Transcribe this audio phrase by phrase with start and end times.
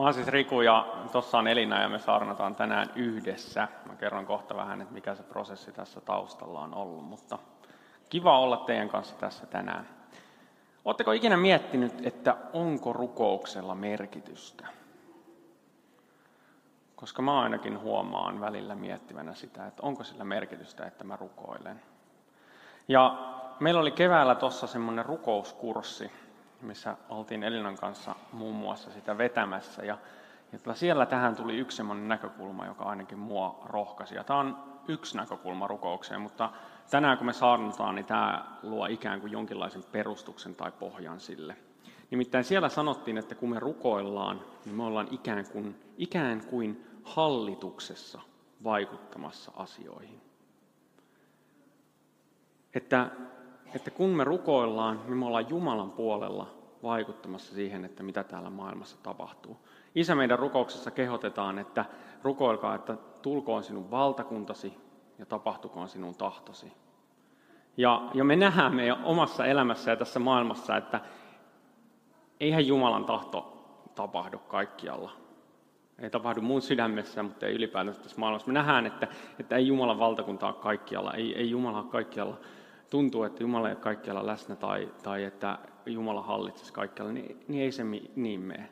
[0.00, 3.68] Mä oon siis Riku ja tuossa on Elina ja me saarnataan tänään yhdessä.
[3.86, 7.38] Mä kerron kohta vähän, että mikä se prosessi tässä taustalla on ollut, mutta
[8.08, 9.88] kiva olla teidän kanssa tässä tänään.
[10.84, 14.66] Oletteko ikinä miettinyt, että onko rukouksella merkitystä?
[16.96, 21.82] Koska mä ainakin huomaan välillä miettivänä sitä, että onko sillä merkitystä, että mä rukoilen.
[22.88, 23.18] Ja
[23.58, 26.10] meillä oli keväällä tuossa semmoinen rukouskurssi,
[26.62, 29.84] missä oltiin Elinan kanssa muun muassa sitä vetämässä.
[29.84, 29.98] Ja,
[30.52, 34.14] ja siellä tähän tuli yksi semmoinen näkökulma, joka ainakin mua rohkaisi.
[34.14, 34.56] Ja tämä on
[34.88, 36.50] yksi näkökulma rukoukseen, mutta
[36.90, 41.56] tänään kun me saarnataan, niin tämä luo ikään kuin jonkinlaisen perustuksen tai pohjan sille.
[42.10, 48.20] Nimittäin siellä sanottiin, että kun me rukoillaan, niin me ollaan ikään kuin, ikään kuin hallituksessa
[48.64, 50.20] vaikuttamassa asioihin.
[52.74, 53.10] Että
[53.74, 56.46] että kun me rukoillaan, niin me ollaan Jumalan puolella
[56.82, 59.56] vaikuttamassa siihen, että mitä täällä maailmassa tapahtuu.
[59.94, 61.84] Isä meidän rukouksessa kehotetaan, että
[62.22, 64.74] rukoilkaa, että tulkoon sinun valtakuntasi
[65.18, 66.72] ja tapahtukoon sinun tahtosi.
[67.76, 71.00] Ja, ja me nähdään meidän omassa elämässä ja tässä maailmassa, että
[72.40, 73.56] eihän Jumalan tahto
[73.94, 75.10] tapahdu kaikkialla.
[75.98, 78.46] Ei tapahdu mun sydämessä, mutta ei ylipäätään tässä maailmassa.
[78.48, 82.36] Me nähdään, että, että ei Jumalan valtakunta ole kaikkialla, ei, ei Jumala ole kaikkialla
[82.90, 87.62] tuntuu, että Jumala ei ole kaikkialla läsnä tai, tai että Jumala hallitsisi kaikkialla, niin, niin
[87.62, 87.84] ei se
[88.16, 88.68] niin mene.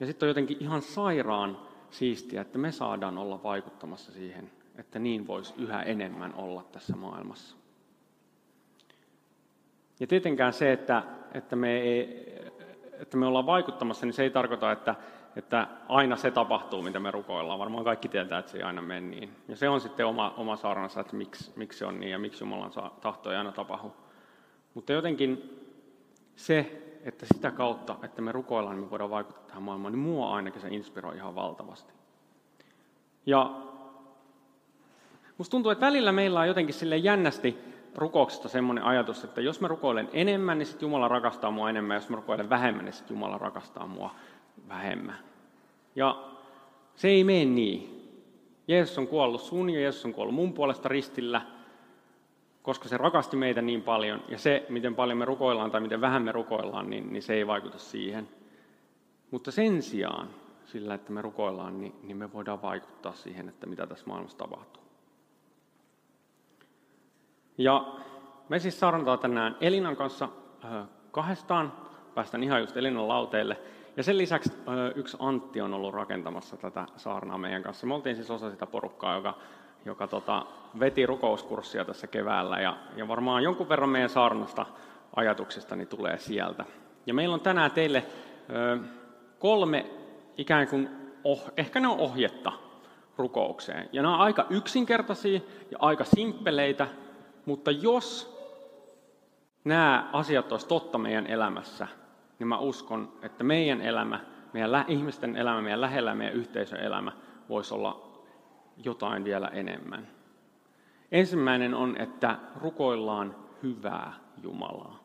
[0.00, 1.58] Ja sitten on jotenkin ihan sairaan
[1.90, 7.56] siistiä, että me saadaan olla vaikuttamassa siihen, että niin voisi yhä enemmän olla tässä maailmassa.
[10.00, 11.02] Ja tietenkään se, että,
[11.34, 12.26] että, me ei,
[12.92, 14.94] että me ollaan vaikuttamassa, niin se ei tarkoita, että,
[15.36, 17.58] että aina se tapahtuu, mitä me rukoillaan.
[17.58, 19.36] Varmaan kaikki tietää, että se ei aina mene niin.
[19.48, 22.44] Ja se on sitten oma, oma saarnansa, että miksi, miksi se on niin ja miksi
[22.44, 23.92] Jumalan tahto ei aina tapahdu.
[24.74, 25.60] Mutta jotenkin
[26.36, 30.34] se, että sitä kautta, että me rukoillaan, niin me voidaan vaikuttaa tähän maailmaan, niin mua
[30.34, 31.92] ainakin se inspiroi ihan valtavasti.
[33.26, 33.50] Ja
[35.38, 37.58] musta tuntuu, että välillä meillä on jotenkin sille jännästi
[37.94, 42.00] rukouksesta semmoinen ajatus, että jos mä rukoilen enemmän, niin sitten Jumala rakastaa mua enemmän, ja
[42.00, 44.14] jos mä rukoilen vähemmän, niin sitten Jumala rakastaa mua
[44.68, 45.18] vähemmän.
[45.96, 46.24] Ja
[46.96, 47.92] se ei mene niin.
[48.68, 51.42] Jeesus on kuollut sun ja Jeesus on kuollut mun puolesta ristillä,
[52.62, 54.22] koska se rakasti meitä niin paljon.
[54.28, 57.46] Ja se, miten paljon me rukoillaan tai miten vähän me rukoillaan, niin, niin se ei
[57.46, 58.28] vaikuta siihen.
[59.30, 60.28] Mutta sen sijaan,
[60.64, 64.82] sillä että me rukoillaan, niin, niin me voidaan vaikuttaa siihen, että mitä tässä maailmassa tapahtuu.
[67.58, 67.94] Ja
[68.48, 70.28] me siis saarnataan tänään Elinan kanssa
[71.10, 71.72] kahdestaan.
[72.14, 73.60] Päästään ihan just Elinan lauteille.
[73.96, 74.52] Ja sen lisäksi
[74.94, 77.86] yksi Antti on ollut rakentamassa tätä saarnaa meidän kanssa.
[77.86, 79.34] Me oltiin siis osa sitä porukkaa, joka,
[79.84, 80.46] joka tota,
[80.80, 82.60] veti rukouskurssia tässä keväällä.
[82.60, 84.66] Ja, ja varmaan jonkun verran meidän saarnasta
[85.16, 86.64] ajatuksistani tulee sieltä.
[87.06, 88.04] Ja meillä on tänään teille
[88.50, 88.78] ö,
[89.38, 89.86] kolme
[90.36, 90.88] ikään kuin,
[91.24, 92.52] oh, ehkä ne on ohjetta
[93.16, 93.88] rukoukseen.
[93.92, 96.88] Ja nämä on aika yksinkertaisia ja aika simppeleitä,
[97.46, 98.38] mutta jos
[99.64, 101.88] nämä asiat olisi totta meidän elämässä,
[102.42, 104.20] niin mä uskon, että meidän elämä,
[104.52, 107.12] meidän ihmisten elämä, meidän lähellä meidän yhteisön elämä
[107.48, 108.18] voisi olla
[108.84, 110.08] jotain vielä enemmän.
[111.12, 114.98] Ensimmäinen on, että rukoillaan hyvää Jumalaa.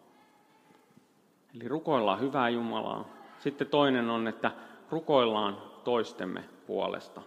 [1.55, 3.05] Eli rukoillaan hyvää Jumalaa.
[3.39, 4.51] Sitten toinen on, että
[4.89, 7.21] rukoillaan toistemme puolesta.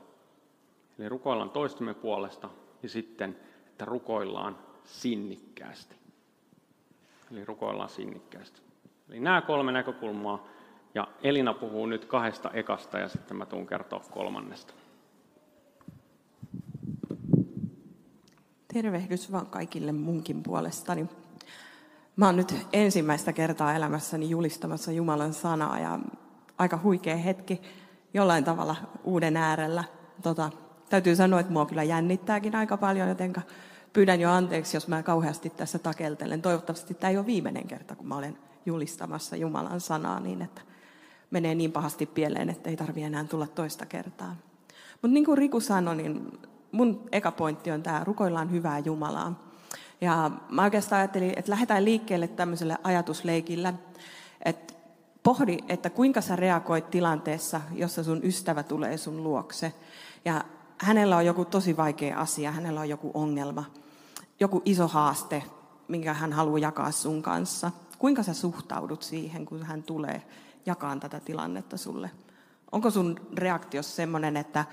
[0.99, 2.49] Eli rukoillaan toistemme puolesta
[2.83, 5.97] ja sitten, että rukoillaan sinnikkäästi.
[7.33, 8.70] Eli rukoillaan sinnikkäästi.
[9.11, 10.47] Eli nämä kolme näkökulmaa,
[10.95, 14.75] ja Elina puhuu nyt kahdesta ekasta, ja sitten mä tuun kertoa kolmannesta.
[18.75, 21.07] Tervehdys vaan kaikille munkin puolestani.
[22.17, 25.99] Mä oon nyt ensimmäistä kertaa elämässäni julistamassa Jumalan sanaa ja
[26.59, 27.63] aika huikea hetki
[28.15, 29.85] jollain tavalla uuden äärellä.
[30.23, 30.51] Tota,
[30.89, 33.33] täytyy sanoa, että mua kyllä jännittääkin aika paljon, joten
[33.93, 36.43] pyydän jo anteeksi, jos mä kauheasti tässä takeltelen.
[36.43, 40.61] Toivottavasti tämä ei ole viimeinen kerta, kun mä olen julistamassa Jumalan sanaa niin, että
[41.31, 44.37] menee niin pahasti pieleen, että ei tarvitse enää tulla toista kertaa.
[45.03, 46.39] Mutta niin kuin Riku sanoi, niin
[46.73, 49.51] mun eka pointti on tämä, rukoillaan hyvää Jumalaa.
[50.01, 53.75] Ja mä oikeastaan ajattelin, että lähdetään liikkeelle tämmöiselle ajatusleikillä,
[54.45, 54.75] että
[55.23, 59.75] pohdi, että kuinka sä reagoit tilanteessa, jossa sun ystävä tulee sun luokse.
[60.25, 60.45] Ja
[60.79, 63.65] hänellä on joku tosi vaikea asia, hänellä on joku ongelma,
[64.41, 65.43] joku iso haaste,
[65.89, 67.71] minkä hän haluaa jakaa sun kanssa.
[68.01, 70.23] Kuinka sä suhtaudut siihen, kun hän tulee
[70.67, 72.11] jakaa tätä tilannetta sulle?
[72.73, 74.65] Onko sun reaktio semmoinen, että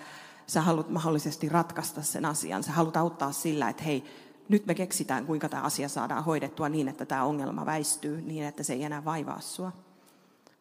[0.48, 2.64] sä haluat mahdollisesti ratkaista sen asian?
[2.64, 4.04] Sä haluat auttaa sillä, että hei,
[4.50, 8.64] nyt me keksitään, kuinka tämä asia saadaan hoidettua niin, että tämä ongelma väistyy, niin että
[8.64, 9.72] se ei enää vaivaa sua.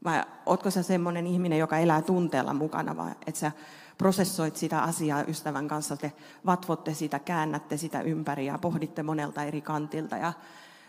[0.05, 3.53] Vai ootko sä semmoinen ihminen, joka elää tunteella mukana, vai että sä
[3.99, 6.13] prosessoit sitä asiaa ystävän kanssa, te
[6.47, 10.33] vatvotte sitä, käännätte sitä ympäri ja pohditte monelta eri kantilta ja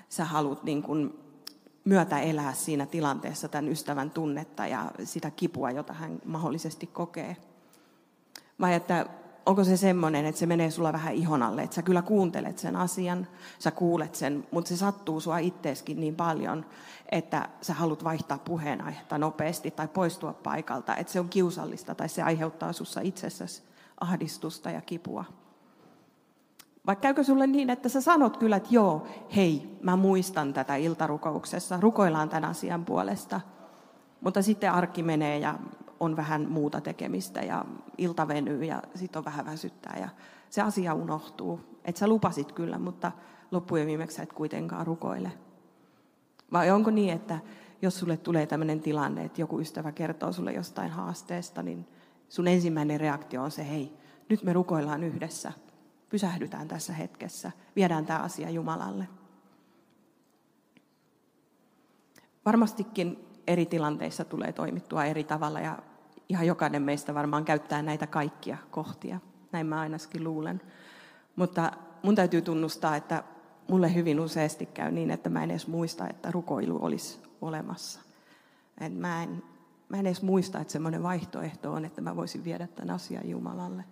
[0.09, 1.26] sä haluat niin kuin
[1.87, 7.37] myötä elää siinä tilanteessa tämän ystävän tunnetta ja sitä kipua, jota hän mahdollisesti kokee.
[8.59, 9.05] Vai että
[9.45, 12.75] onko se semmoinen, että se menee sulla vähän ihon alle, että sä kyllä kuuntelet sen
[12.75, 13.27] asian,
[13.59, 16.65] sä kuulet sen, mutta se sattuu sua itteeskin niin paljon,
[17.11, 22.21] että sä haluat vaihtaa puheenaihetta nopeasti tai poistua paikalta, että se on kiusallista tai se
[22.21, 23.63] aiheuttaa sussa itsessäsi
[24.01, 25.25] ahdistusta ja kipua.
[26.87, 31.79] Vaikka käykö sulle niin, että sä sanot kyllä, että joo, hei, mä muistan tätä iltarukouksessa,
[31.81, 33.41] rukoillaan tämän asian puolesta.
[34.21, 35.59] Mutta sitten arki menee ja
[35.99, 37.65] on vähän muuta tekemistä ja
[37.97, 40.09] ilta venyy ja sitten on vähän väsyttää ja
[40.49, 41.59] se asia unohtuu.
[41.85, 43.11] Että sä lupasit kyllä, mutta
[43.51, 45.31] loppujen viimeksi et kuitenkaan rukoile.
[46.51, 47.39] Vai onko niin, että
[47.81, 51.87] jos sulle tulee tämmöinen tilanne, että joku ystävä kertoo sulle jostain haasteesta, niin
[52.29, 53.93] sun ensimmäinen reaktio on se, hei,
[54.29, 55.53] nyt me rukoillaan yhdessä.
[56.09, 59.07] Pysähdytään tässä hetkessä, viedään tämä asia Jumalalle.
[62.45, 65.79] Varmastikin eri tilanteissa tulee toimittua eri tavalla ja
[66.29, 69.19] ihan jokainen meistä varmaan käyttää näitä kaikkia kohtia.
[69.51, 70.61] Näin mä ainakin luulen.
[71.35, 71.71] Mutta
[72.03, 73.23] mun täytyy tunnustaa, että
[73.67, 78.01] mulle hyvin useasti käy niin, että mä en edes muista, että rukoilu olisi olemassa.
[78.81, 79.43] Et mä, en,
[79.89, 83.83] mä en edes muista, että semmoinen vaihtoehto on, että mä voisin viedä tämän asian Jumalalle.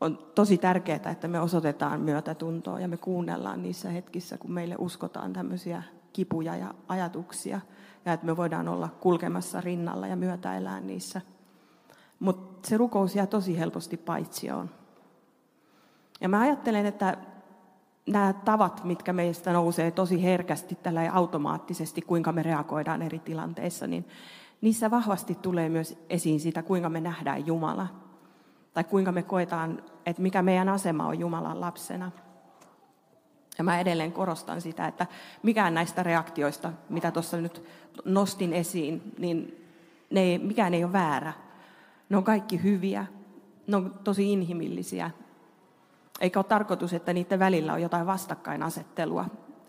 [0.00, 5.32] On tosi tärkeää, että me osoitetaan myötätuntoa ja me kuunnellaan niissä hetkissä, kun meille uskotaan
[5.32, 7.60] tämmöisiä kipuja ja ajatuksia–
[8.08, 11.20] ja että me voidaan olla kulkemassa rinnalla ja myötäelää niissä.
[12.18, 14.70] Mutta se rukous jää tosi helposti paitsioon.
[16.20, 17.16] Ja mä ajattelen, että
[18.06, 24.08] nämä tavat, mitkä meistä nousee tosi herkästi tällä automaattisesti, kuinka me reagoidaan eri tilanteissa, niin
[24.60, 27.86] niissä vahvasti tulee myös esiin sitä, kuinka me nähdään Jumala.
[28.78, 32.10] Tai kuinka me koetaan, että mikä meidän asema on Jumalan lapsena.
[33.58, 35.06] Ja mä edelleen korostan sitä, että
[35.42, 37.62] mikään näistä reaktioista, mitä tuossa nyt
[38.04, 39.66] nostin esiin, niin
[40.10, 41.32] ne ei, mikään ei ole väärä.
[42.08, 43.06] Ne on kaikki hyviä,
[43.66, 45.10] ne on tosi inhimillisiä.
[46.20, 49.24] Eikä ole tarkoitus, että niiden välillä on jotain vastakkainasettelua,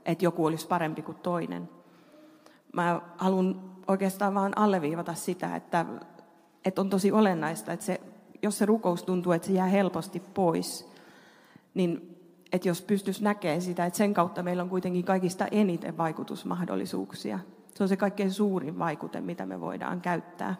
[0.05, 1.69] että joku olisi parempi kuin toinen.
[2.73, 5.85] Mä haluan oikeastaan vaan alleviivata sitä, että,
[6.65, 8.01] että on tosi olennaista, että se,
[8.41, 10.91] jos se rukous tuntuu, että se jää helposti pois,
[11.73, 12.15] niin
[12.51, 17.39] että jos pystyisi näkemään sitä, että sen kautta meillä on kuitenkin kaikista eniten vaikutusmahdollisuuksia.
[17.73, 20.55] Se on se kaikkein suurin vaikute, mitä me voidaan käyttää.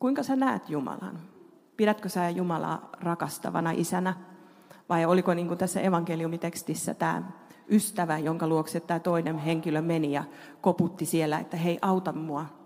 [0.00, 1.18] Kuinka sä näet Jumalan?
[1.76, 4.14] Pidätkö sä Jumalaa rakastavana isänä?
[4.88, 7.22] Vai oliko niin kuin tässä evankeliumitekstissä tämä
[7.70, 10.24] ystävä, jonka luokse tämä toinen henkilö meni ja
[10.60, 12.61] koputti siellä, että hei, auta mua.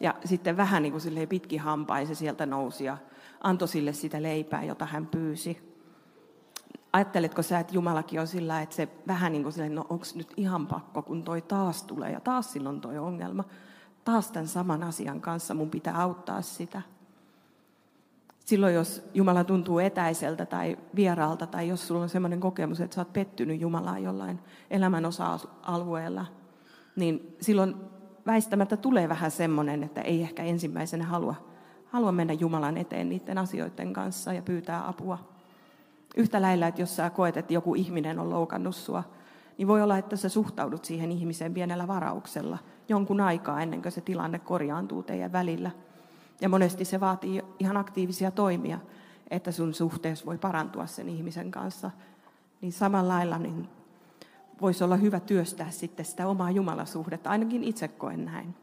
[0.00, 2.98] Ja sitten vähän niin kuin pitki hampain se sieltä nousi ja
[3.40, 5.70] antoi sille sitä leipää, jota hän pyysi.
[6.92, 10.32] Ajatteletko sä, että Jumalakin on sillä, että se vähän niin kuin silleen, no onko nyt
[10.36, 13.44] ihan pakko, kun toi taas tulee ja taas silloin toi ongelma.
[14.04, 16.82] Taas tämän saman asian kanssa mun pitää auttaa sitä.
[18.38, 23.00] Silloin jos Jumala tuntuu etäiseltä tai vieraalta tai jos sulla on sellainen kokemus, että sä
[23.00, 24.38] oot pettynyt Jumalaan jollain
[24.70, 26.26] elämän osa-alueella,
[26.96, 27.74] niin silloin
[28.26, 31.34] väistämättä tulee vähän semmoinen, että ei ehkä ensimmäisenä halua,
[31.86, 35.18] halua mennä Jumalan eteen niiden asioiden kanssa ja pyytää apua.
[36.16, 39.04] Yhtä lailla, että jos sä koet, että joku ihminen on loukannut sua,
[39.58, 44.00] niin voi olla, että sä suhtaudut siihen ihmiseen pienellä varauksella jonkun aikaa ennen kuin se
[44.00, 45.70] tilanne korjaantuu teidän välillä.
[46.40, 48.78] Ja monesti se vaatii ihan aktiivisia toimia,
[49.30, 51.90] että sun suhteessa voi parantua sen ihmisen kanssa.
[52.60, 53.68] Niin samalla lailla niin
[54.62, 58.54] voisi olla hyvä työstää sitten sitä omaa Jumalasuhdetta, ainakin itse koen näin.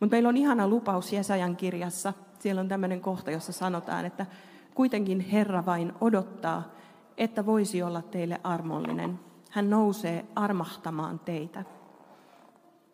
[0.00, 2.12] Mutta meillä on ihana lupaus Jesajan kirjassa.
[2.38, 4.26] Siellä on tämmöinen kohta, jossa sanotaan, että
[4.74, 6.62] Kuitenkin Herra vain odottaa,
[7.16, 9.20] että voisi olla teille armollinen.
[9.50, 11.64] Hän nousee armahtamaan teitä.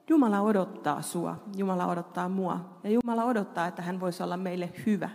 [0.09, 5.11] Jumala odottaa sua, Jumala odottaa mua ja Jumala odottaa, että hän voisi olla meille hyvä.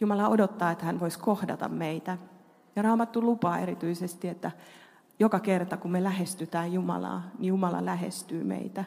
[0.00, 2.18] Jumala odottaa, että hän voisi kohdata meitä.
[2.76, 4.50] Ja Raamattu lupaa erityisesti, että
[5.18, 8.84] joka kerta kun me lähestytään Jumalaa, niin Jumala lähestyy meitä.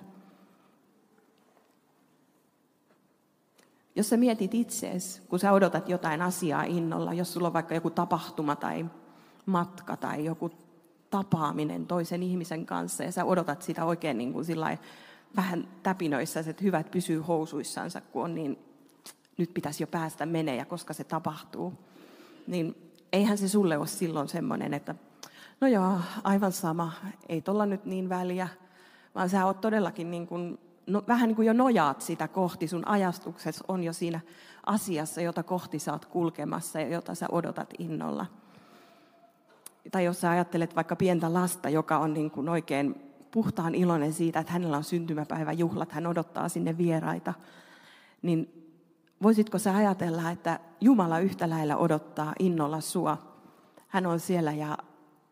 [3.96, 7.90] Jos sä mietit itseesi, kun sä odotat jotain asiaa innolla, jos sulla on vaikka joku
[7.90, 8.86] tapahtuma tai
[9.46, 10.52] matka tai joku
[11.10, 14.78] tapaaminen toisen ihmisen kanssa ja sä odotat sitä oikein niin kuin sillai,
[15.36, 18.60] vähän täpinöissä, että hyvät pysyy housuissansa, kun on niin,
[19.38, 21.74] nyt pitäisi jo päästä menee ja koska se tapahtuu.
[22.48, 24.96] Niin eihän se sulle ole silloin semmoinen, että
[25.62, 26.92] no joo, aivan sama,
[27.30, 28.48] ei tuolla nyt niin väliä,
[29.16, 32.88] vaan sä oot todellakin niin kuin no, vähän niin kuin jo nojaat sitä kohti, sun
[32.88, 34.20] ajastuksessa on jo siinä
[34.66, 38.26] asiassa, jota kohti sä oot kulkemassa ja jota sä odotat innolla.
[39.92, 42.96] Tai jos sä ajattelet vaikka pientä lasta, joka on niin kuin oikein
[43.32, 47.34] puhtaan iloinen siitä, että hänellä on syntymäpäiväjuhlat, hän odottaa sinne vieraita,
[48.22, 48.72] niin
[49.24, 53.18] voisitko sä ajatella, että Jumala yhtä lailla odottaa innolla sua?
[53.88, 54.78] Hän on siellä ja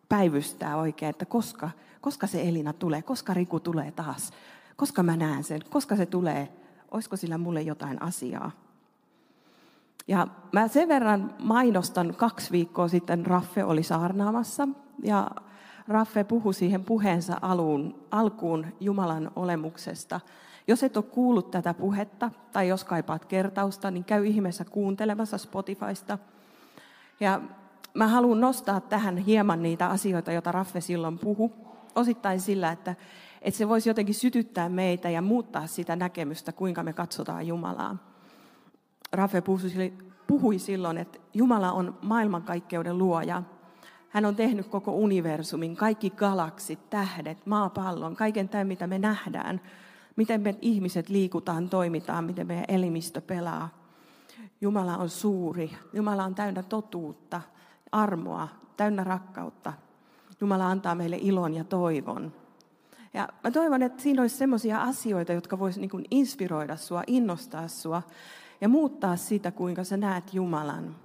[0.10, 1.70] päivystää oikein, että koska,
[2.02, 4.32] koska se Elina tulee, koska Riku tulee taas,
[4.76, 6.50] koska mä näen sen, koska se tulee,
[6.92, 8.52] olisiko sillä mulle jotain asiaa.
[10.08, 14.68] Ja mä sen verran mainostan, kaksi viikkoa sitten Raffe oli saarnaamassa
[15.04, 15.32] ja
[15.88, 20.20] Raffe puhui siihen puheensa alun, alkuun Jumalan olemuksesta.
[20.68, 26.18] Jos et ole kuullut tätä puhetta tai jos kaipaat kertausta, niin käy ihmeessä kuuntelemassa Spotifysta.
[27.20, 27.42] Ja
[27.94, 31.50] mä haluan nostaa tähän hieman niitä asioita, joita Raffe silloin puhui.
[31.96, 32.96] Osittain sillä, että,
[33.42, 37.98] että se voisi jotenkin sytyttää meitä ja muuttaa sitä näkemystä, kuinka me katsotaan Jumalaa.
[39.14, 39.44] Raffe
[40.28, 43.44] puhui silloin, että Jumala on maailmankaikkeuden luoja.
[44.10, 49.62] Hän on tehnyt koko universumin, kaikki galaksit, tähdet, maapallon, kaiken tämän, mitä me nähdään.
[50.16, 53.70] Miten me ihmiset liikutaan, toimitaan, miten meidän elimistö pelaa.
[54.62, 55.72] Jumala on suuri.
[55.94, 57.42] Jumala on täynnä totuutta,
[57.92, 59.74] armoa, täynnä rakkautta.
[60.42, 62.34] Jumala antaa meille ilon ja toivon.
[63.14, 68.02] Ja mä toivon, että siinä olisi sellaisia asioita, jotka voisivat niin inspiroida sua, innostaa sua
[68.62, 70.96] ja muuttaa sitä, kuinka sä näet Jumalan.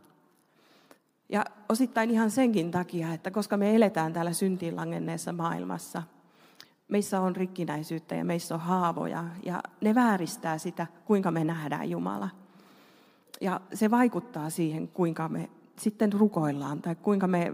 [1.28, 6.02] Ja osittain ihan senkin takia, että koska me eletään täällä syntiin langenneessa maailmassa,
[6.88, 12.28] meissä on rikkinäisyyttä ja meissä on haavoja, ja ne vääristää sitä, kuinka me nähdään Jumala.
[13.40, 17.52] Ja se vaikuttaa siihen, kuinka me sitten rukoillaan, tai kuinka me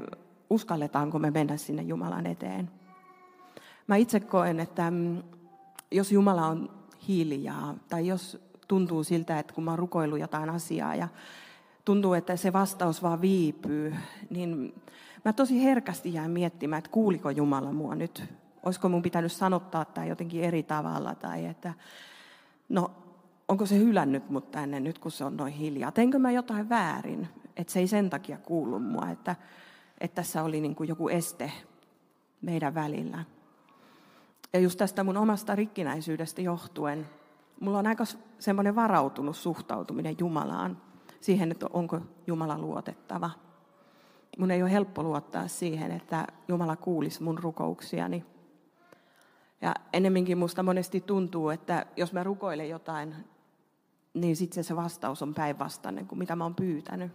[0.51, 2.71] uskalletaanko me mennä sinne Jumalan eteen.
[3.87, 5.23] Mä itse koen, että mm,
[5.91, 6.71] jos Jumala on
[7.09, 11.09] hiljaa, tai jos tuntuu siltä, että kun mä oon jotain asiaa ja
[11.85, 13.95] tuntuu, että se vastaus vaan viipyy,
[14.31, 14.75] niin
[15.25, 18.25] mä tosi herkästi jään miettimään, että kuuliko Jumala mua nyt.
[18.63, 21.75] Olisiko mun pitänyt sanottaa tämä jotenkin eri tavalla tai että
[22.69, 22.91] no
[23.49, 25.93] onko se hylännyt mut tänne nyt, kun se on noin hiljaa.
[25.93, 27.29] Teinkö mä jotain väärin,
[27.61, 29.37] että se ei sen takia kuulu mua, että,
[30.01, 31.53] että tässä oli niin kuin joku este
[32.43, 33.25] meidän välillä.
[34.53, 37.07] Ja just tästä mun omasta rikkinäisyydestä johtuen,
[37.61, 38.05] mulla on aika
[38.39, 40.83] semmoinen varautunut suhtautuminen Jumalaan,
[41.21, 43.31] siihen, että onko Jumala luotettava.
[44.39, 48.25] Mun ei ole helppo luottaa siihen, että Jumala kuulisi mun rukouksiani.
[49.61, 53.15] Ja ennemminkin musta monesti tuntuu, että jos mä rukoilen jotain,
[54.15, 57.13] niin sitten se vastaus on päinvastainen kuin mitä mä oon pyytänyt.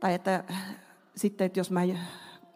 [0.00, 0.44] Tai että
[1.16, 1.80] sitten, että jos mä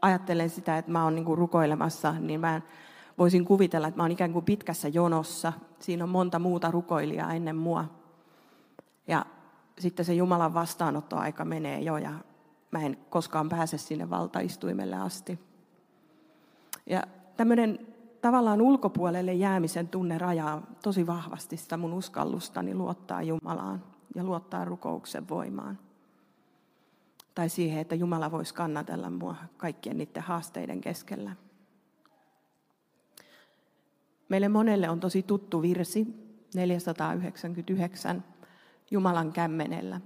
[0.02, 2.60] ajattelen sitä, että mä oon niin rukoilemassa, niin mä
[3.18, 5.52] voisin kuvitella, että mä oon ikään kuin pitkässä jonossa.
[5.78, 7.84] Siinä on monta muuta rukoilijaa ennen mua.
[9.08, 9.26] Ja
[9.78, 12.12] sitten se Jumalan vastaanottoaika menee jo ja
[12.70, 15.38] mä en koskaan pääse sinne valtaistuimelle asti.
[16.86, 17.02] Ja
[17.36, 17.78] tämmöinen
[18.20, 23.82] tavallaan ulkopuolelle jäämisen tunne rajaa tosi vahvasti sitä mun uskallustani luottaa Jumalaan
[24.14, 25.78] ja luottaa rukouksen voimaan.
[27.34, 31.36] Tai siihen, että Jumala voisi kannatella mua kaikkien niiden haasteiden keskellä.
[34.28, 36.06] Meille monelle on tosi tuttu virsi
[36.54, 38.24] 499
[38.90, 40.00] Jumalan kämmenellä.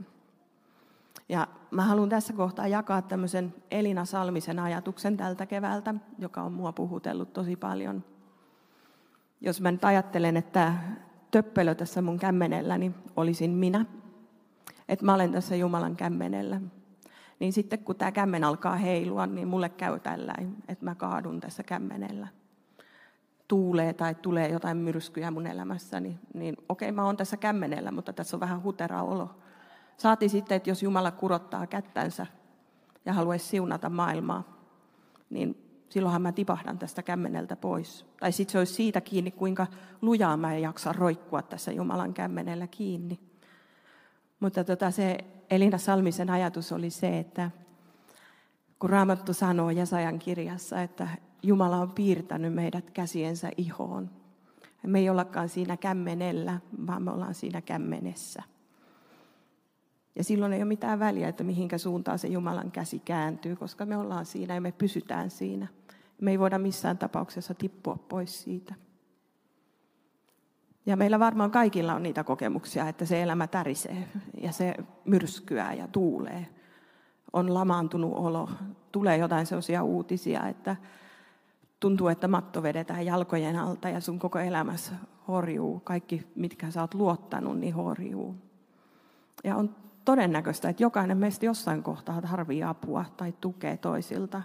[1.29, 6.73] Ja mä haluan tässä kohtaa jakaa tämmöisen Elina Salmisen ajatuksen tältä keväältä, joka on mua
[6.73, 8.05] puhutellut tosi paljon.
[9.41, 10.75] Jos mä nyt ajattelen, että
[11.31, 13.85] töppelö tässä mun kämmenelläni olisin minä,
[14.89, 16.61] että mä olen tässä Jumalan kämmenellä,
[17.39, 21.63] niin sitten kun tämä kämmen alkaa heilua, niin mulle käy tällainen, että mä kaadun tässä
[21.63, 22.29] kämmenellä
[23.49, 28.13] tuulee tai tulee jotain myrskyjä mun elämässäni, niin, niin okei, mä oon tässä kämmenellä, mutta
[28.13, 29.31] tässä on vähän hutera olo.
[29.97, 32.27] Saati sitten, että jos Jumala kurottaa kättänsä
[33.05, 34.59] ja haluaisi siunata maailmaa,
[35.31, 38.07] niin silloinhan mä tipahdan tästä kämmeneltä pois.
[38.21, 39.67] Tai sitten se olisi siitä kiinni, kuinka
[40.03, 43.21] lujaa mä en jaksa roikkua tässä Jumalan kämmenellä kiinni.
[44.41, 45.19] Mutta tota, se
[45.51, 47.51] Elina Salmisen ajatus oli se, että
[48.79, 51.09] kun Raamattu sanoo Jesajan kirjassa, että
[51.43, 54.11] Jumala on piirtänyt meidät käsiensä ihoon.
[54.87, 58.43] Me ei ollakaan siinä kämmenellä, vaan me ollaan siinä kämmenessä.
[60.17, 63.97] Ja silloin ei ole mitään väliä, että mihinkä suuntaan se Jumalan käsi kääntyy, koska me
[63.97, 65.67] ollaan siinä ja me pysytään siinä.
[66.21, 68.75] Me ei voida missään tapauksessa tippua pois siitä.
[70.89, 74.09] Ja meillä varmaan kaikilla on niitä kokemuksia, että se elämä tärisee
[74.43, 76.47] ja se myrskyää ja tuulee.
[77.33, 78.51] On lamaantunut olo,
[78.93, 80.77] tulee jotain sellaisia uutisia, että
[81.81, 84.93] tuntuu, että matto vedetään jalkojen alta ja sun koko elämässä
[85.29, 85.81] horjuu.
[85.81, 88.35] Kaikki, mitkä sä oot luottanut, niin horjuu.
[89.45, 94.43] Ja on todennäköistä, että jokainen meistä jossain kohtaa tarvii apua tai tukea toisilta.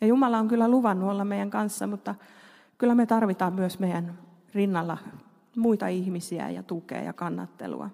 [0.00, 2.14] Ja Jumala on kyllä luvannut olla meidän kanssa, mutta
[2.78, 4.18] kyllä me tarvitaan myös meidän
[4.54, 4.98] rinnalla
[5.56, 7.90] muita ihmisiä ja tukea ja kannattelua.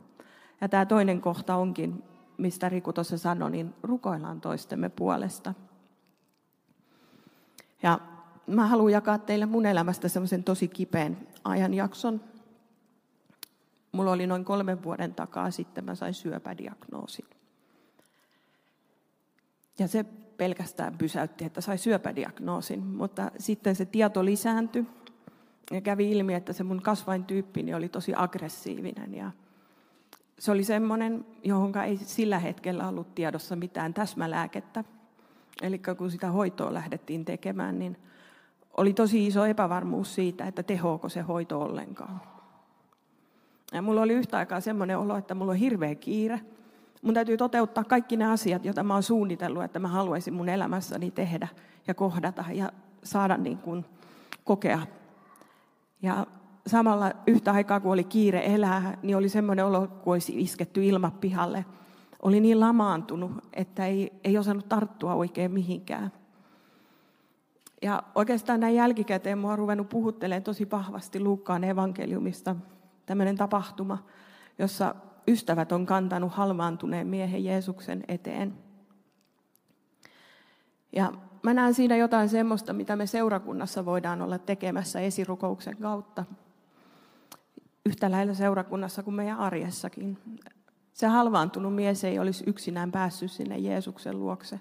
[0.61, 2.03] Ja tämä toinen kohta onkin,
[2.39, 5.55] mistä Riku tuossa sanoi, niin rukoillaan toistemme puolesta.
[7.83, 7.99] Ja
[8.47, 12.21] mä haluan jakaa teille mun elämästä semmoisen tosi kipeän ajanjakson.
[13.93, 17.27] Mulla oli noin kolmen vuoden takaa sitten, mä sain syöpädiagnoosin.
[19.79, 20.05] Ja se
[20.37, 24.87] pelkästään pysäytti, että sai syöpädiagnoosin, mutta sitten se tieto lisääntyi
[25.73, 29.31] ja kävi ilmi, että se mun kasvaintyyppini oli tosi aggressiivinen ja
[30.39, 34.85] se oli semmoinen, johon ei sillä hetkellä ollut tiedossa mitään täsmälääkettä.
[35.63, 37.97] Eli kun sitä hoitoa lähdettiin tekemään, niin
[38.77, 42.21] oli tosi iso epävarmuus siitä, että tehoako se hoito ollenkaan.
[43.73, 46.41] Ja mulla oli yhtä aikaa semmoinen olo, että mulla on hirveä kiire.
[47.03, 51.11] Mun täytyy toteuttaa kaikki ne asiat, joita mä oon suunnitellut, että mä haluaisin mun elämässäni
[51.11, 51.49] tehdä
[51.87, 52.73] ja kohdata ja
[53.05, 53.85] saada niin kuin
[54.45, 54.87] kokea.
[56.03, 56.27] Ja
[56.67, 61.11] samalla yhtä aikaa, kun oli kiire elää, niin oli semmoinen olo, kun olisi isketty ilma
[61.11, 61.65] pihalle.
[62.23, 66.13] Oli niin lamaantunut, että ei, ei osannut tarttua oikein mihinkään.
[67.83, 72.57] Ja oikeastaan näin jälkikäteen mua on ruvennut puhuttelemaan tosi vahvasti Luukkaan evankeliumista
[73.07, 73.99] tämmöinen tapahtuma,
[74.59, 74.95] jossa
[75.29, 78.55] ystävät on kantanut halvaantuneen miehen Jeesuksen eteen.
[80.93, 86.25] Ja mä näen siinä jotain semmoista, mitä me seurakunnassa voidaan olla tekemässä esirukouksen kautta.
[87.87, 90.19] Yhtä lailla seurakunnassa kuin meidän arjessakin.
[90.93, 94.61] Se halvaantunut mies ei olisi yksinään päässyt sinne Jeesuksen luokse.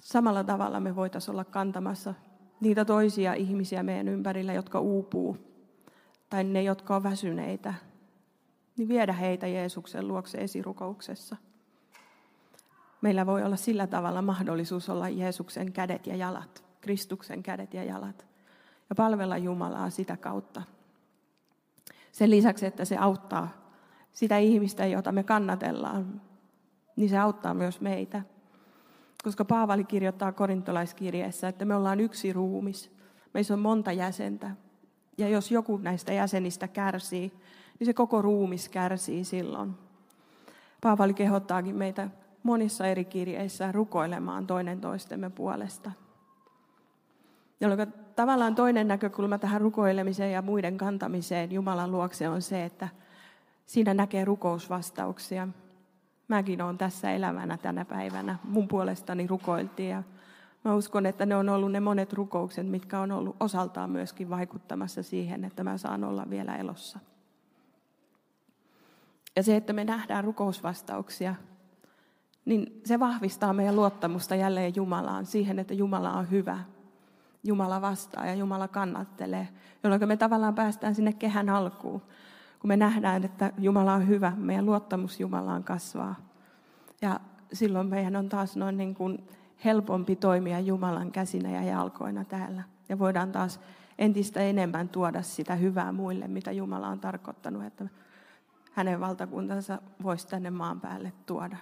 [0.00, 2.14] Samalla tavalla me voitaisiin olla kantamassa
[2.60, 5.36] niitä toisia ihmisiä meidän ympärillä, jotka uupuu,
[6.30, 7.74] tai ne, jotka on väsyneitä,
[8.76, 11.36] niin viedä heitä Jeesuksen luokse esirukouksessa.
[13.00, 18.26] Meillä voi olla sillä tavalla mahdollisuus olla Jeesuksen kädet ja jalat, Kristuksen kädet ja jalat,
[18.90, 20.62] ja palvella Jumalaa sitä kautta.
[22.12, 23.48] Sen lisäksi, että se auttaa
[24.12, 26.20] sitä ihmistä, jota me kannatellaan,
[26.96, 28.22] niin se auttaa myös meitä.
[29.24, 32.90] Koska Paavali kirjoittaa korintolaiskirjeessä, että me ollaan yksi ruumis.
[33.34, 34.50] Meissä on monta jäsentä.
[35.18, 37.32] Ja jos joku näistä jäsenistä kärsii,
[37.78, 39.74] niin se koko ruumis kärsii silloin.
[40.80, 42.08] Paavali kehottaakin meitä
[42.42, 45.92] monissa eri kirjeissä rukoilemaan toinen toistemme puolesta.
[47.60, 52.88] Jolloin tavallaan toinen näkökulma tähän rukoilemiseen ja muiden kantamiseen Jumalan luokse on se, että
[53.66, 55.48] siinä näkee rukousvastauksia.
[56.28, 58.38] Mäkin olen tässä elävänä tänä päivänä.
[58.44, 60.02] Mun puolestani rukoiltiin ja
[60.64, 65.02] mä uskon, että ne on ollut ne monet rukoukset, mitkä on ollut osaltaan myöskin vaikuttamassa
[65.02, 66.98] siihen, että mä saan olla vielä elossa.
[69.36, 71.34] Ja se, että me nähdään rukousvastauksia,
[72.48, 76.58] niin se vahvistaa meidän luottamusta jälleen Jumalaan, siihen, että Jumala on hyvä.
[77.44, 79.48] Jumala vastaa ja Jumala kannattelee,
[79.84, 82.02] jolloin me tavallaan päästään sinne kehän alkuun
[82.60, 86.14] kun me nähdään, että Jumala on hyvä, meidän luottamus Jumalaan kasvaa.
[87.02, 87.20] Ja
[87.52, 89.28] silloin meidän on taas noin niin kuin
[89.64, 92.62] helpompi toimia Jumalan käsinä ja jalkoina täällä.
[92.88, 93.60] Ja voidaan taas
[93.98, 97.88] entistä enemmän tuoda sitä hyvää muille, mitä Jumala on tarkoittanut, että
[98.72, 101.56] hänen valtakuntansa voisi tänne maan päälle tuoda.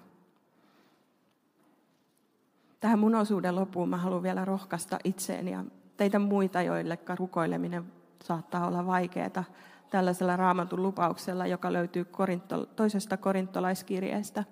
[2.81, 5.65] Tähän mun osuuden loppuun mä haluan vielä rohkaista itseeni ja
[5.97, 7.85] teitä muita, joille rukoileminen
[8.25, 9.45] saattaa olla vaikeaa
[9.91, 14.45] tällaisella raamatun lupauksella, joka löytyy korinto, toisesta korintolaiskirjeestä.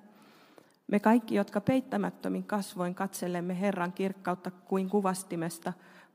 [0.87, 5.73] Me kaikki, jotka peittämättömin kasvoin katselemme Herran kirkkautta kuin kuvastimesta,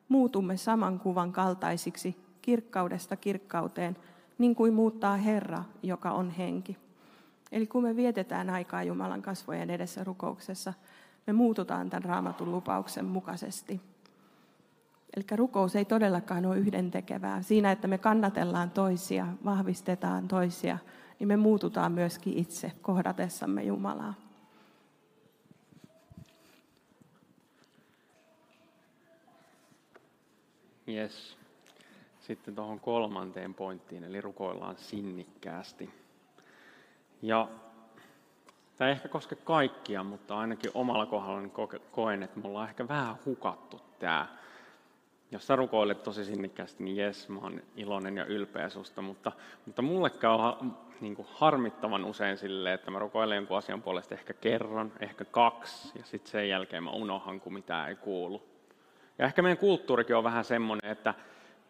[0.10, 3.98] muutumme saman kuvan kaltaisiksi kirkkaudesta kirkkauteen,
[4.38, 6.78] niin kuin muuttaa Herra, joka on henki.
[7.52, 10.74] Eli kun me vietetään aikaa Jumalan kasvojen edessä rukouksessa,
[11.28, 13.82] me muututaan tämän raamatun lupauksen mukaisesti.
[15.16, 17.42] Eli rukous ei todellakaan ole yhdentekevää.
[17.42, 20.78] Siinä, että me kannatellaan toisia, vahvistetaan toisia,
[21.20, 24.14] niin me muututaan myöskin itse kohdatessamme Jumalaa.
[30.88, 31.38] Yes.
[32.20, 35.90] Sitten tuohon kolmanteen pointtiin, eli rukoillaan sinnikkäästi.
[37.22, 37.48] Ja
[38.80, 41.52] tämä ei ehkä koske kaikkia, mutta ainakin omalla kohdallani
[41.92, 44.28] koen, että me ollaan ehkä vähän hukattu tämä
[45.32, 49.32] jos sä rukoilet tosi sinnikkäästi, niin jes, mä oon iloinen ja ylpeä susta, mutta,
[49.66, 50.32] mutta mulle käy
[51.02, 56.00] niin kuin harmittavan usein silleen, että mä rukoilen jonkun asian puolesta ehkä kerran, ehkä kaksi,
[56.00, 58.44] ja sitten sen jälkeen mä unohan, kun mitään ei kuulu.
[59.18, 61.14] Ja ehkä meidän kulttuurikin on vähän semmoinen, että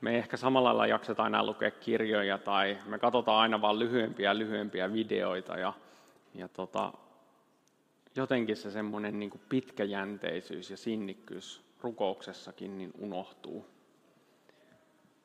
[0.01, 4.29] me ei ehkä samalla lailla jakseta aina lukea kirjoja tai me katsotaan aina vain lyhyempiä
[4.29, 5.73] ja lyhyempiä videoita ja,
[6.39, 6.93] ja tota,
[8.15, 13.65] jotenkin se semmoinen niin pitkäjänteisyys ja sinnikkyys rukouksessakin niin unohtuu.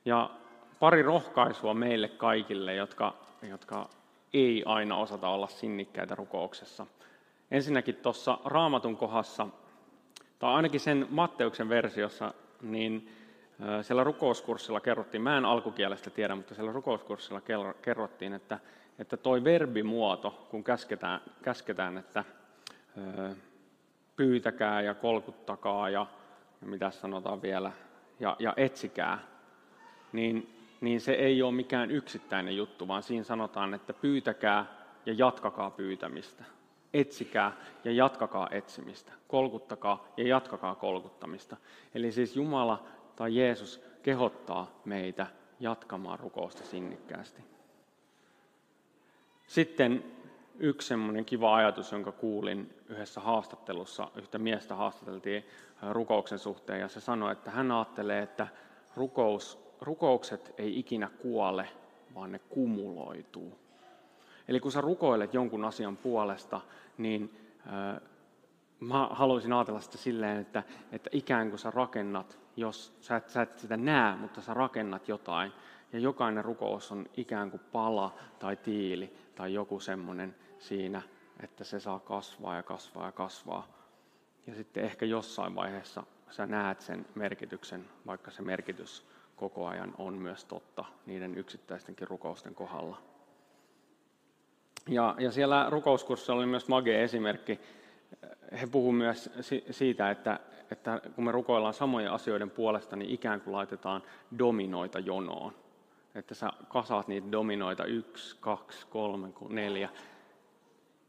[0.04, 0.30] Ja
[0.80, 3.88] pari rohkaisua meille kaikille, jotka, jotka
[4.34, 6.86] ei aina osata olla sinnikkäitä rukouksessa.
[7.50, 9.46] Ensinnäkin tuossa raamatun kohdassa,
[10.38, 13.08] tai ainakin sen Matteuksen versiossa, niin
[13.82, 17.42] siellä rukouskurssilla kerrottiin, mä en alkukielestä tiedä, mutta siellä rukouskurssilla
[17.82, 18.58] kerrottiin, että,
[18.98, 22.24] että toi verbimuoto, kun käsketään, käsketään että
[24.16, 26.06] pyytäkää ja kolkuttakaa ja,
[26.60, 27.72] ja mitä sanotaan vielä,
[28.20, 29.18] ja, ja etsikää,
[30.12, 34.66] niin, niin se ei ole mikään yksittäinen juttu, vaan siinä sanotaan, että pyytäkää
[35.06, 36.44] ja jatkakaa pyytämistä.
[36.94, 37.52] Etsikää
[37.84, 39.12] ja jatkakaa etsimistä.
[39.28, 41.56] Kolkuttakaa ja jatkakaa kolkuttamista.
[41.94, 45.26] Eli siis Jumala tai Jeesus kehottaa meitä
[45.60, 47.53] jatkamaan rukousta sinnikkäästi.
[49.46, 50.04] Sitten
[50.58, 55.44] yksi semmoinen kiva ajatus, jonka kuulin yhdessä haastattelussa, yhtä miestä haastateltiin
[55.90, 58.48] rukouksen suhteen, ja se sanoi, että hän ajattelee, että
[58.96, 61.68] rukous, rukoukset ei ikinä kuole,
[62.14, 63.58] vaan ne kumuloituu.
[64.48, 66.60] Eli kun sä rukoilet jonkun asian puolesta,
[66.98, 68.00] niin äh,
[68.80, 73.42] mä haluaisin ajatella sitä silleen, että, että ikään kuin sä rakennat, jos sä et, sä
[73.42, 75.52] et sitä näe, mutta sä rakennat jotain,
[75.94, 81.02] ja jokainen rukous on ikään kuin pala tai tiili tai joku semmoinen siinä,
[81.40, 83.66] että se saa kasvaa ja kasvaa ja kasvaa.
[84.46, 90.14] Ja sitten ehkä jossain vaiheessa sä näet sen merkityksen, vaikka se merkitys koko ajan on
[90.14, 93.02] myös totta niiden yksittäistenkin rukousten kohdalla.
[94.88, 97.60] Ja, ja siellä rukouskurssilla oli myös mage esimerkki.
[98.60, 99.30] He puhuivat myös
[99.70, 104.02] siitä, että, että kun me rukoillaan samojen asioiden puolesta, niin ikään kuin laitetaan
[104.38, 105.63] dominoita jonoon.
[106.14, 109.88] Että sä kasaat niitä dominoita yksi, kaksi, kolme, neljä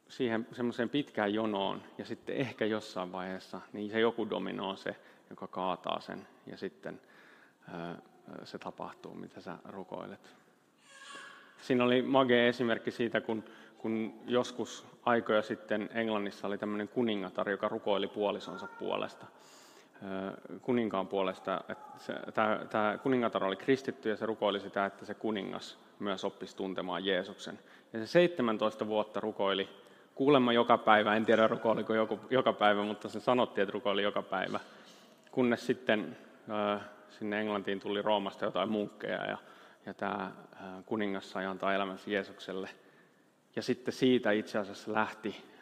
[0.08, 1.84] siihen semmoiseen pitkään jonoon.
[1.98, 4.96] Ja sitten ehkä jossain vaiheessa niin se joku domino on se,
[5.30, 6.28] joka kaataa sen.
[6.48, 7.02] Ja sitten
[8.44, 10.36] se tapahtuu, mitä sä rukoilet.
[11.62, 13.44] Siinä oli mage esimerkki siitä, kun,
[13.78, 19.26] kun joskus aikoja sitten Englannissa oli tämmöinen kuningatar, joka rukoili puolisonsa puolesta
[20.62, 21.62] kuninkaan puolesta.
[22.34, 27.06] Tämä, tämä kuningatar oli kristitty ja se rukoili sitä, että se kuningas myös oppisi tuntemaan
[27.06, 27.60] Jeesuksen.
[27.94, 29.70] Ja se 17 vuotta rukoili
[30.15, 34.22] kuulemma joka päivä, en tiedä rukoiliko joku, joka päivä, mutta se sanottiin, että rukoili joka
[34.22, 34.60] päivä.
[35.32, 36.18] Kunnes sitten
[37.10, 39.38] sinne Englantiin tuli Roomasta jotain munkkeja ja,
[39.86, 40.32] ja tämä
[40.86, 42.70] kuningas sai antaa elämänsä Jeesukselle.
[43.56, 45.55] Ja sitten siitä itse asiassa lähti äh,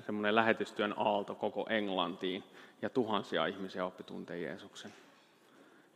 [0.00, 2.44] semmoinen lähetystyön aalto koko Englantiin
[2.82, 4.92] ja tuhansia ihmisiä oppi tuntee Jeesuksen.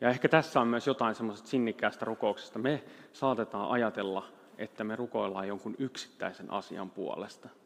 [0.01, 2.59] Ja ehkä tässä on myös jotain semmoisesta sinnikkäästä rukouksesta.
[2.59, 4.27] Me saatetaan ajatella,
[4.59, 7.49] että me rukoillaan jonkun yksittäisen asian puolesta–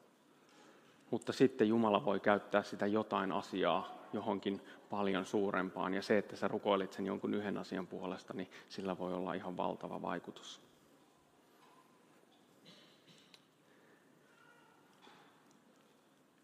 [1.10, 5.94] mutta sitten Jumala voi käyttää sitä jotain asiaa johonkin paljon suurempaan.
[5.94, 9.56] Ja se, että sä rukoilit sen jonkun yhden asian puolesta, niin sillä voi olla ihan
[9.56, 10.60] valtava vaikutus.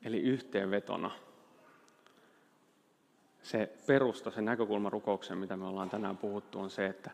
[0.04, 1.10] Eli yhteenvetona
[3.42, 7.10] se perusta, se näkökulma rukoukseen, mitä me ollaan tänään puhuttu, on se, että,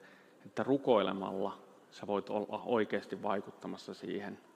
[0.46, 1.58] että rukoilemalla
[1.90, 4.38] sä voit olla oikeasti vaikuttamassa siihen–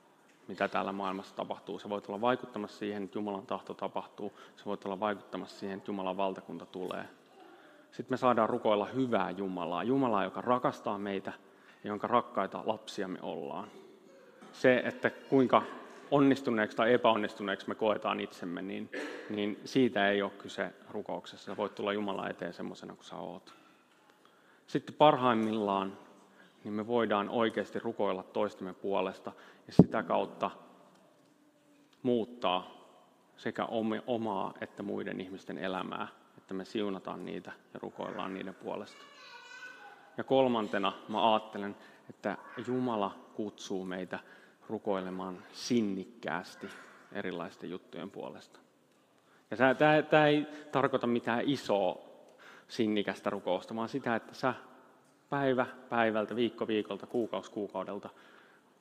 [0.49, 1.79] mitä täällä maailmassa tapahtuu.
[1.79, 4.33] Se voit olla vaikuttamassa siihen, että Jumalan tahto tapahtuu.
[4.57, 7.05] Se voit olla vaikuttamassa siihen, että Jumalan valtakunta tulee.
[7.93, 9.83] Sitten me saadaan rukoilla hyvää Jumalaa.
[9.83, 11.33] Jumalaa, joka rakastaa meitä
[11.85, 13.69] ja jonka rakkaita lapsia me ollaan.
[14.53, 15.63] Se, että kuinka
[16.15, 18.91] onnistuneeksi tai epäonnistuneeksi me koetaan itsemme, niin,
[19.31, 21.47] niin siitä ei ole kyse rukouksessa.
[21.47, 23.55] Sä voit tulla Jumala eteen semmoisena kuin sä oot.
[24.67, 25.99] Sitten parhaimmillaan
[26.65, 29.33] niin me voidaan oikeasti rukoilla toistemme puolesta
[29.67, 30.51] ja sitä kautta
[32.03, 32.71] muuttaa
[33.37, 33.67] sekä
[34.07, 39.05] omaa että muiden ihmisten elämää, että me siunataan niitä ja rukoillaan niiden puolesta.
[40.17, 41.77] Ja kolmantena mä ajattelen,
[42.11, 44.19] että Jumala kutsuu meitä
[44.69, 46.69] rukoilemaan sinnikkäästi
[47.13, 48.61] erilaisten juttujen puolesta.
[49.51, 49.57] Ja
[50.11, 51.99] tämä ei tarkoita mitään isoa
[52.69, 54.55] sinnikästä rukousta, vaan sitä, että sä
[55.31, 58.11] päivä päivältä, viikko viikolta, kuukausi kuukaudelta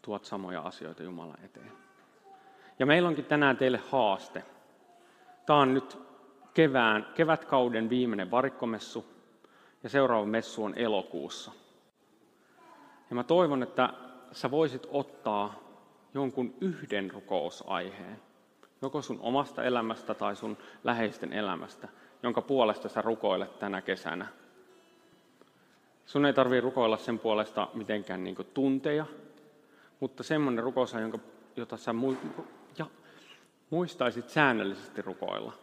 [0.01, 1.71] tuot samoja asioita Jumalan eteen.
[2.79, 4.43] Ja meillä onkin tänään teille haaste.
[5.45, 5.97] Tämä on nyt
[6.53, 9.05] kevään, kevätkauden viimeinen varikkomessu
[9.83, 11.51] ja seuraava messu on elokuussa.
[13.09, 13.89] Ja mä toivon, että
[14.31, 15.63] sä voisit ottaa
[16.13, 18.21] jonkun yhden rukousaiheen,
[18.81, 21.87] joko sun omasta elämästä tai sun läheisten elämästä,
[22.23, 24.27] jonka puolesta sä rukoilet tänä kesänä–
[26.05, 29.05] Sun ei tarvitse rukoilla sen puolesta mitenkään niin tunteja,
[29.99, 31.19] mutta semmoinen rukous, jonka,
[31.55, 31.95] jota sä
[32.77, 32.85] ja
[33.69, 35.53] muistaisit säännöllisesti rukoilla.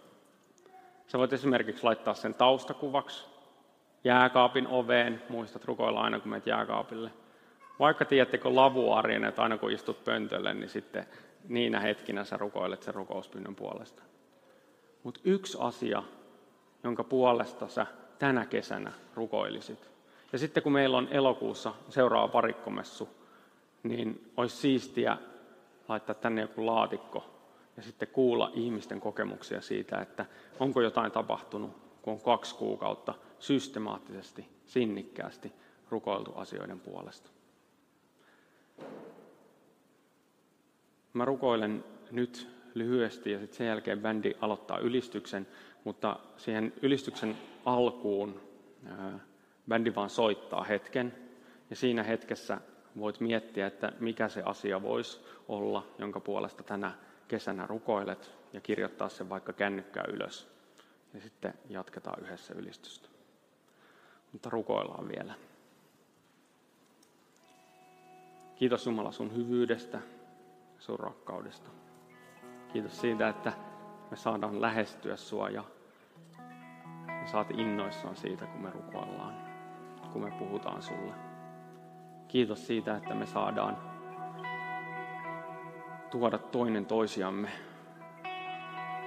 [1.06, 3.26] Sä voit esimerkiksi laittaa sen taustakuvaksi
[4.04, 5.22] jääkaapin oveen.
[5.28, 7.10] Muistat rukoilla aina, kun menet jääkaapille.
[7.80, 11.06] Vaikka tiedättekö lavuarien, että aina kun istut pöntölle, niin sitten
[11.48, 14.02] niinä hetkinä sä rukoilet sen rukouspyynnön puolesta.
[15.02, 16.02] Mutta yksi asia,
[16.84, 17.86] jonka puolesta sä
[18.18, 19.90] tänä kesänä rukoilisit.
[20.32, 23.08] Ja sitten kun meillä on elokuussa seuraava parikkomessu,
[23.82, 25.16] niin olisi siistiä
[25.88, 27.24] laittaa tänne joku laatikko
[27.76, 30.26] ja sitten kuulla ihmisten kokemuksia siitä, että
[30.58, 31.70] onko jotain tapahtunut,
[32.02, 35.52] kun on kaksi kuukautta systemaattisesti, sinnikkäästi
[35.90, 37.30] rukoiltu asioiden puolesta.
[41.12, 45.46] Mä rukoilen nyt lyhyesti ja sitten sen jälkeen bändi aloittaa ylistyksen,
[45.84, 48.40] mutta siihen ylistyksen alkuun
[49.68, 51.14] bändi vaan soittaa hetken
[51.70, 52.60] ja siinä hetkessä
[52.98, 56.92] voit miettiä, että mikä se asia voisi olla, jonka puolesta tänä
[57.28, 60.48] kesänä rukoilet ja kirjoittaa sen vaikka kännykkää ylös.
[61.14, 63.08] Ja sitten jatketaan yhdessä ylistystä.
[64.32, 65.34] Mutta rukoillaan vielä.
[68.56, 70.00] Kiitos Jumala sun hyvyydestä,
[70.80, 71.70] sun rakkaudesta.
[72.72, 73.52] Kiitos siitä, että
[74.10, 75.64] me saadaan lähestyä sua ja
[77.06, 79.34] me saat innoissaan siitä, kun me rukoillaan,
[80.12, 81.14] kun me puhutaan sulle.
[82.28, 83.76] Kiitos siitä, että me saadaan
[86.10, 87.48] tuoda toinen toisiamme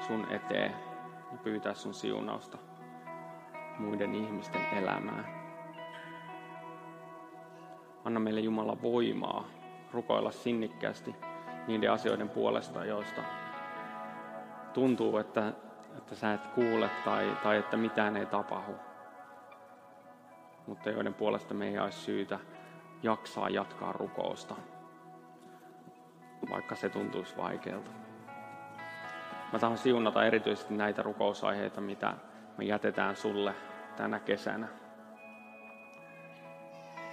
[0.07, 0.71] sun eteen
[1.31, 2.57] ja pyytää sun siunausta
[3.79, 5.43] muiden ihmisten elämään.
[8.05, 9.45] Anna meille Jumala voimaa
[9.91, 11.15] rukoilla sinnikkäästi
[11.67, 13.21] niiden asioiden puolesta, joista
[14.73, 15.53] tuntuu, että,
[15.97, 18.75] että sä et kuule tai, tai että mitään ei tapahdu.
[20.67, 22.39] Mutta joiden puolesta me ei olisi syytä
[23.03, 24.55] jaksaa jatkaa rukousta,
[26.49, 27.91] vaikka se tuntuisi vaikealta.
[29.53, 32.13] Mä tahan siunata erityisesti näitä rukousaiheita, mitä
[32.57, 33.55] me jätetään sulle
[33.97, 34.67] tänä kesänä.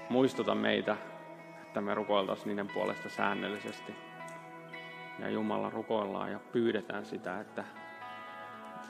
[0.08, 0.96] Muistuta meitä,
[1.62, 4.09] että me rukoiltaisiin niiden puolesta säännöllisesti.
[5.20, 7.64] Ja Jumala rukoillaan ja pyydetään sitä, että,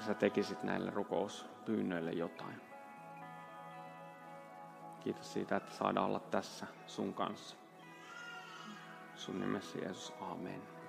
[0.06, 2.60] sä tekisit näille rukouspyynnöille jotain.
[5.00, 7.56] Kiitos siitä, että saadaan olla tässä sun kanssa.
[9.14, 10.79] Sun nimessä Jeesus, amen.